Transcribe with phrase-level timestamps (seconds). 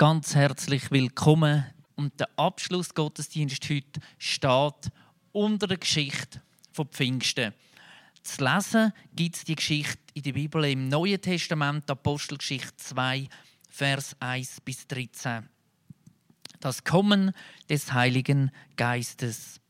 [0.00, 1.62] Ganz herzlich willkommen.
[1.94, 4.90] Und der Abschlussgottesdienst heute steht
[5.32, 6.40] unter der Geschichte
[6.72, 7.52] von Pfingsten.
[8.22, 13.28] Zu lesen gibt es die Geschichte in der Bibel im Neuen Testament, Apostelgeschichte 2,
[13.68, 15.46] Vers 1 bis 13.
[16.60, 17.34] Das Kommen
[17.68, 19.60] des Heiligen Geistes.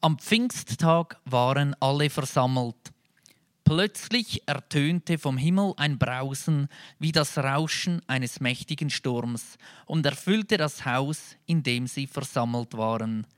[0.00, 2.94] Am Pfingsttag waren alle versammelt.
[3.70, 6.66] Plötzlich ertönte vom Himmel ein Brausen
[6.98, 13.28] wie das Rauschen eines mächtigen Sturms und erfüllte das Haus, in dem sie versammelt waren.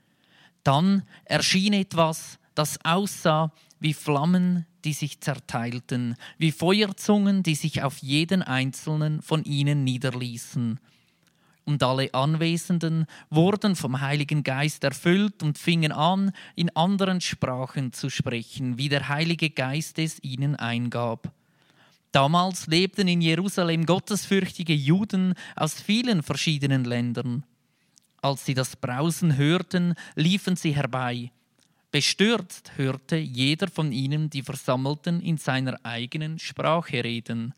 [0.63, 7.99] Dann erschien etwas, das aussah wie Flammen, die sich zerteilten, wie Feuerzungen, die sich auf
[7.99, 10.79] jeden einzelnen von ihnen niederließen
[11.65, 18.09] und alle Anwesenden wurden vom Heiligen Geist erfüllt und fingen an, in anderen Sprachen zu
[18.09, 21.31] sprechen, wie der Heilige Geist es ihnen eingab.
[22.11, 27.43] Damals lebten in Jerusalem gottesfürchtige Juden aus vielen verschiedenen Ländern.
[28.21, 31.31] Als sie das Brausen hörten, liefen sie herbei.
[31.91, 37.53] Bestürzt hörte jeder von ihnen die Versammelten in seiner eigenen Sprache reden.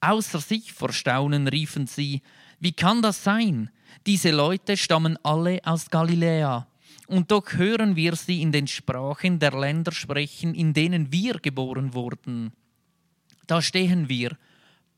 [0.00, 2.22] Außer sich vor Staunen riefen sie,
[2.60, 3.70] wie kann das sein?
[4.06, 6.66] Diese Leute stammen alle aus Galiläa.
[7.06, 11.92] Und doch hören wir sie in den Sprachen der Länder sprechen, in denen wir geboren
[11.92, 12.52] wurden.
[13.46, 14.36] Da stehen wir,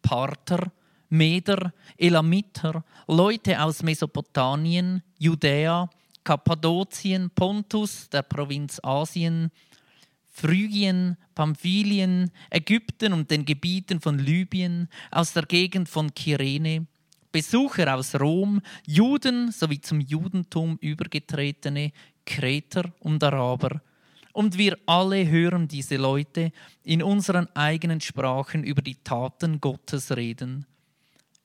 [0.02, 0.70] Parther,
[1.08, 5.88] Meder, Elamiter, Leute aus Mesopotamien, Judäa,
[6.24, 9.50] Kappadokien, Pontus, der Provinz Asien,
[10.28, 16.86] Phrygien, Pamphylien, Ägypten und den Gebieten von Libyen, aus der Gegend von Kyrene,
[17.32, 21.92] Besucher aus Rom, Juden sowie zum Judentum übergetretene
[22.26, 23.80] Kreter und Araber.
[24.32, 26.52] Und wir alle hören diese Leute
[26.84, 30.66] in unseren eigenen Sprachen über die Taten Gottes reden.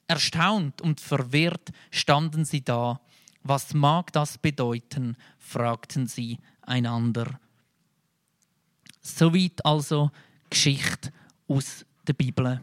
[0.08, 3.02] Erstaunt und verwirrt standen sie da.
[3.44, 5.16] Was mag das bedeuten?
[5.38, 7.40] fragten sie einander.
[9.02, 10.12] Soweit also
[10.50, 11.12] Geschichte
[11.48, 12.62] aus der Bibel.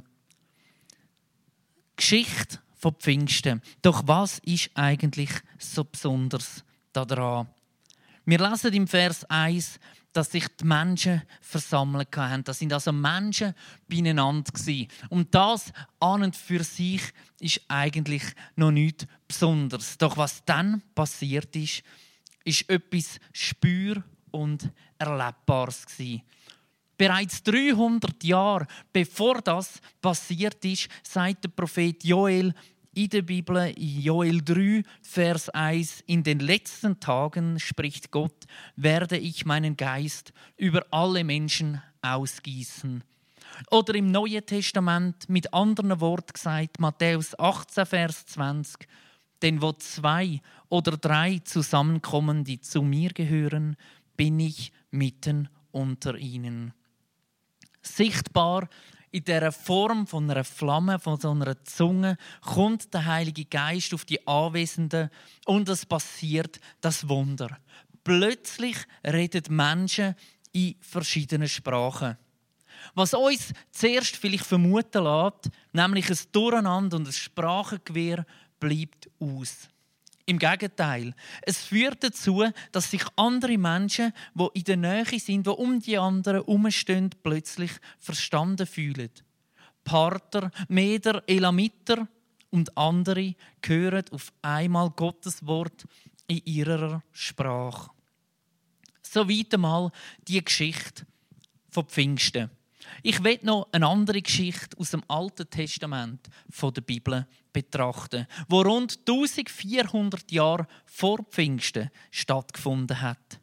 [1.96, 3.62] Geschichte von Pfingsten.
[3.80, 6.62] Doch was ist eigentlich so besonders
[6.92, 7.48] daran?
[8.26, 9.80] Wir lesen im Vers 1,
[10.12, 12.44] dass sich die Menschen versammelt haben.
[12.44, 13.54] Das sind also Menschen
[13.88, 14.88] beieinander gewesen.
[15.08, 17.00] Und das an und für sich
[17.40, 18.22] ist eigentlich
[18.54, 19.96] noch nichts Besonderes.
[19.96, 21.82] Doch was dann passiert ist,
[22.44, 25.86] ist etwas spür- und erlebbares.
[26.98, 32.54] Bereits 300 Jahre bevor das passiert ist, sagt der Prophet Joel
[32.94, 38.44] in der Bibel, in Joel 3, Vers 1, in den letzten Tagen, spricht Gott,
[38.76, 43.02] werde ich meinen Geist über alle Menschen ausgießen.
[43.70, 48.86] Oder im Neuen Testament mit anderen Worten gesagt, Matthäus 18, Vers 20,
[49.42, 53.76] denn wo zwei oder drei zusammenkommen, die zu mir gehören,
[54.16, 56.72] bin ich mitten unter ihnen.
[57.82, 58.68] Sichtbar
[59.14, 64.04] in der Form von einer Flamme, von so einer Zunge, kommt der Heilige Geist auf
[64.04, 65.08] die Anwesenden
[65.46, 67.56] und es passiert das Wunder.
[68.02, 68.76] Plötzlich
[69.06, 70.16] reden Menschen
[70.50, 72.18] in verschiedenen Sprachen.
[72.96, 78.26] Was uns zuerst vielleicht vermuten lässt, nämlich ein Durcheinander und ein Sprachengewehr,
[78.58, 79.68] bleibt aus.
[80.26, 85.50] Im Gegenteil, es führt dazu, dass sich andere Menschen, die in der Nähe sind, die
[85.50, 89.10] um die anderen herumstehen, plötzlich verstanden fühlen.
[89.84, 92.08] Parther, Meder, Elamiter
[92.50, 93.34] und andere
[93.64, 95.84] hören auf einmal Gottes Wort
[96.26, 97.90] in ihrer Sprache.
[99.02, 99.90] So weit einmal
[100.26, 101.06] die Geschichte
[101.68, 102.50] von Pfingsten.
[103.02, 108.62] Ich will noch eine andere Geschichte aus dem Alten Testament von der Bibel betrachten, wo
[108.62, 113.40] rund 1400 Jahre vor Pfingsten stattgefunden hat.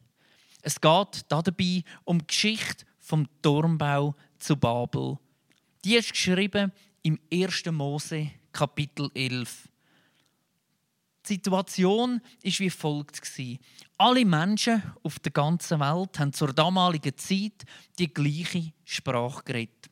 [0.62, 5.18] Es geht dabei um die Geschichte vom Turmbau zu Babel.
[5.84, 6.72] Die ist geschrieben
[7.02, 7.64] im 1.
[7.66, 9.68] Mose Kapitel 11.
[11.24, 13.20] Die Situation ist wie folgt
[13.96, 17.64] Alle Menschen auf der ganzen Welt haben zur damaligen Zeit
[17.98, 19.91] die gleiche Sprache geredet.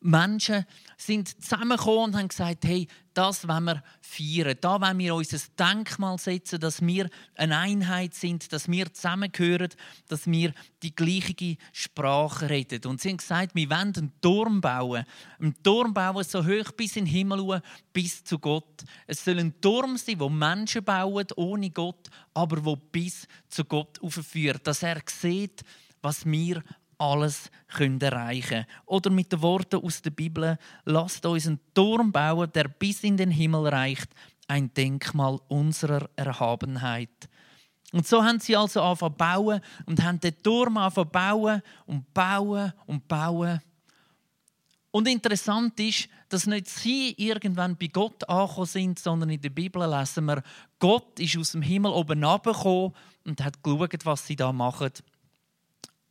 [0.00, 0.64] Menschen
[0.96, 4.56] sind zusammengekommen und haben gesagt, hey, das wollen wir feiern.
[4.60, 9.68] Da wollen wir uns ein Denkmal setzen, dass wir eine Einheit sind, dass wir zusammengehören,
[10.08, 12.86] dass wir die gleiche Sprache reden.
[12.86, 15.04] Und sie haben gesagt, wir wollen einen Turm bauen.
[15.38, 17.60] Einen Turm bauen, so hoch bis in den Himmel,
[17.92, 18.84] bis zu Gott.
[19.06, 24.00] Es soll ein Turm sein, wo Menschen bauen, ohne Gott, aber wo bis zu Gott
[24.00, 24.66] aufführt.
[24.66, 25.62] Dass er sieht,
[26.00, 26.62] was wir
[27.00, 28.66] alles erreichen können.
[28.86, 33.16] Oder mit den Worten aus der Bibel, lasst uns einen Turm bauen, der bis in
[33.16, 34.10] den Himmel reicht,
[34.48, 37.28] ein Denkmal unserer Erhabenheit.
[37.92, 42.72] Und so haben sie also angefangen bauen und haben den Turm angefangen bauen und bauen
[42.86, 43.60] und bauen.
[44.92, 49.88] Und interessant ist, dass nicht sie irgendwann bei Gott angekommen sind, sondern in der Bibel
[49.88, 50.42] lesen wir,
[50.78, 52.92] Gott ist aus dem Himmel oben herabgekommen
[53.24, 54.90] und hat geschaut, was sie da machen.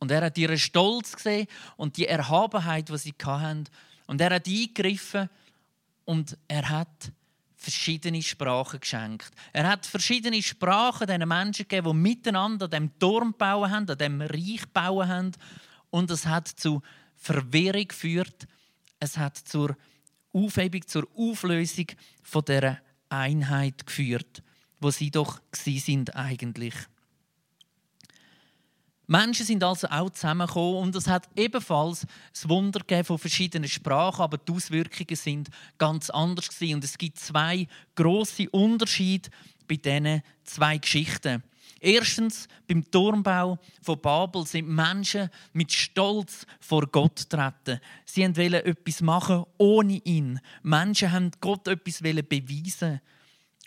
[0.00, 3.66] Und er hat ihren Stolz gesehen und die Erhabenheit, die sie hatten.
[4.06, 5.28] Und er hat eingegriffen
[6.04, 7.12] und er hat
[7.54, 9.30] verschiedene Sprachen geschenkt.
[9.52, 13.98] Er hat verschiedene Sprachen den Menschen gegeben, die miteinander an dem Turm bauen haben, an
[13.98, 15.32] dem Reich bauen haben.
[15.90, 16.80] Und es hat zu
[17.16, 18.48] Verwirrung geführt.
[18.98, 19.76] Es hat zur
[20.32, 21.86] Aufhebung, zur Auflösung
[22.22, 22.80] von der
[23.10, 24.42] Einheit geführt,
[24.80, 25.40] wo sie doch
[26.14, 26.74] eigentlich.
[29.10, 34.38] Menschen sind also auch zusammengekommen und es hat ebenfalls das Wunder von verschiedenen Sprachen, aber
[34.38, 35.48] die Auswirkungen sind
[35.78, 36.76] ganz anders gewesen.
[36.76, 37.66] und es gibt zwei
[37.96, 39.28] große Unterschiede
[39.66, 41.42] bei diesen zwei Geschichten.
[41.80, 47.80] Erstens, beim Turmbau von Babel sind Menschen mit Stolz vor Gott getreten.
[48.04, 50.38] Sie wollten etwas machen ohne ihn.
[50.62, 53.00] Menschen haben Gott etwas beweisen.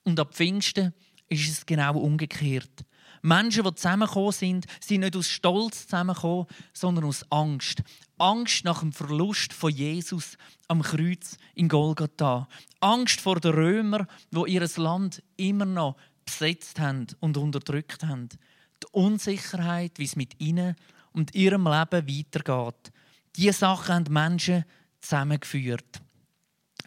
[0.06, 0.94] Und ab Pfingsten
[1.42, 2.86] ist es genau umgekehrt.
[3.22, 7.82] Menschen, die zusammengekommen sind, sind nicht aus Stolz zusammengekommen, sondern aus Angst.
[8.18, 10.38] Angst nach dem Verlust von Jesus
[10.68, 12.50] am Kreuz in Golgatha.
[12.82, 15.96] Angst vor den Römern, wo ihr Land immer noch
[16.26, 18.28] besetzt haben und unterdrückt haben.
[18.30, 20.76] Die Unsicherheit, wie es mit ihnen
[21.14, 22.92] und ihrem Leben weitergeht.
[23.38, 24.66] Diese Sachen haben Menschen
[25.00, 26.03] zusammengeführt.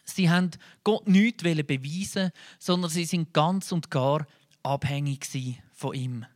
[0.06, 0.50] Sie haben
[0.84, 4.26] Gott nichts beweisen, sondern sie sind ganz und gar
[4.62, 5.26] abhängig
[5.72, 6.26] von ihm.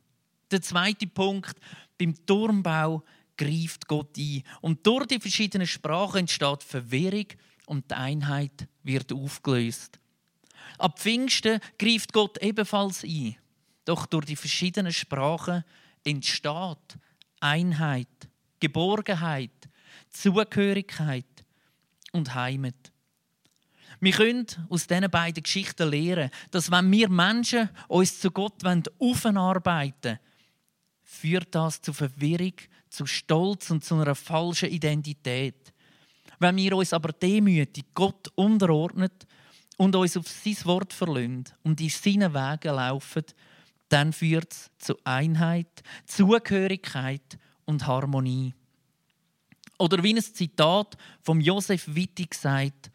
[0.50, 1.54] Der zweite Punkt,
[1.96, 3.04] beim Turmbau
[3.36, 4.42] greift Gott ein.
[4.60, 7.26] Und durch die verschiedenen Sprachen entsteht Verwirrung
[7.66, 10.00] und die Einheit wird aufgelöst.
[10.78, 13.36] Ab Pfingsten greift Gott ebenfalls ein.
[13.84, 15.64] Doch durch die verschiedenen Sprachen
[16.04, 16.98] entsteht
[17.40, 18.08] Einheit,
[18.58, 19.68] Geborgenheit,
[20.10, 21.24] Zugehörigkeit
[22.12, 22.92] und Heimat.
[23.98, 30.02] Wir können aus diesen beiden Geschichten lernen, dass wenn wir Menschen uns zu Gott aufarbeiten
[30.02, 30.18] wollen,
[31.02, 32.54] führt das zu Verwirrung,
[32.88, 35.72] zu Stolz und zu einer falschen Identität.
[36.38, 39.26] Wenn wir uns aber demütig Gott unterordnet
[39.76, 43.24] und uns auf sein Wort verlöhnen und in seinen Wegen laufen,
[43.88, 48.54] dann führt es zu Einheit, Zugehörigkeit und Harmonie.
[49.78, 52.90] Oder wie ein Zitat vom Josef Wittig sagt,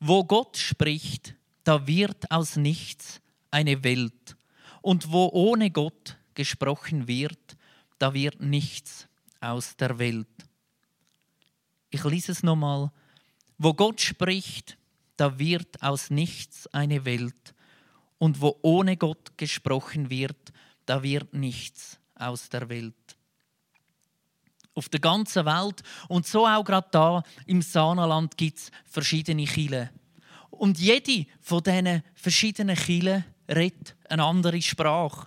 [0.00, 3.20] wo Gott spricht, da wird aus nichts
[3.50, 4.36] eine Welt.
[4.82, 7.56] Und wo ohne Gott gesprochen wird,
[7.98, 9.06] da wird nichts
[9.40, 10.26] aus der Welt.
[11.90, 12.90] Ich lese es nochmal.
[13.58, 14.78] Wo Gott spricht,
[15.16, 17.54] da wird aus nichts eine Welt.
[18.18, 20.52] Und wo ohne Gott gesprochen wird,
[20.86, 22.94] da wird nichts aus der Welt.
[24.74, 29.90] Auf der ganzen Welt und so auch gerade da im Sanaland gibt es verschiedene Chile.
[30.50, 35.26] Und jede von diesen verschiedenen Chile redet eine andere Sprache.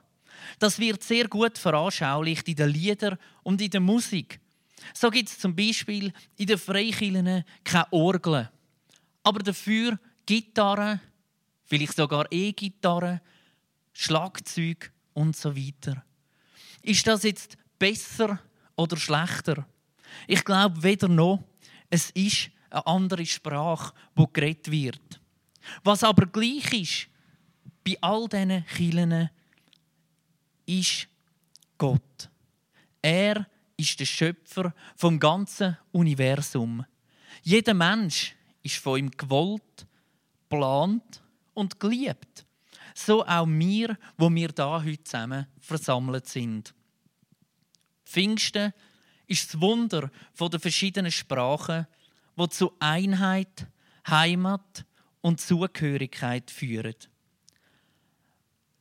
[0.60, 4.40] Das wird sehr gut veranschaulicht in den Liedern und in der Musik.
[4.94, 8.50] So gibt es zum Beispiel in den Freikirchen keine Orgeln,
[9.24, 11.00] aber dafür Gitarren,
[11.66, 13.22] vielleicht sogar E-Gitarren,
[13.94, 16.04] Schlagzeug und so weiter.
[16.82, 18.40] Ist das jetzt besser
[18.76, 19.66] oder schlechter?
[20.28, 21.44] Ich glaube weder noch.
[21.90, 25.22] Es ist eine andere Sprache, die geredet wird.
[25.84, 27.08] Was aber gleich ist
[27.84, 29.30] bei all diesen Kirchen,
[30.66, 31.08] ist
[31.78, 32.30] Gott.
[33.02, 36.86] Er ist der Schöpfer vom ganzen Universum.
[37.42, 39.86] Jeder Mensch ist von ihm gewollt,
[40.50, 41.22] geplant
[41.54, 42.46] und geliebt.
[42.96, 46.74] So auch wir, wo wir da heute zusammen versammelt sind.
[48.14, 48.74] Pfingsten
[49.26, 51.88] ist das Wunder der verschiedenen Sprachen,
[52.36, 53.68] wo zu Einheit,
[54.08, 54.86] Heimat
[55.22, 56.96] und Zugehörigkeit führen.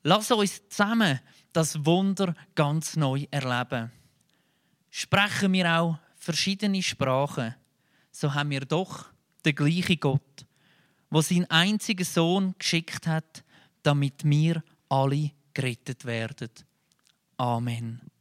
[0.03, 1.19] Lass uns zusammen
[1.53, 3.91] das Wunder ganz neu erleben.
[4.91, 7.55] Sprechen wir auch verschiedene Sprachen,
[8.11, 9.07] so haben wir doch
[9.47, 10.47] den gleichen Gott,
[11.09, 13.45] wo seinen einzigen Sohn geschickt hat,
[13.83, 16.51] damit wir alle gerettet werden.
[17.39, 18.12] Amen.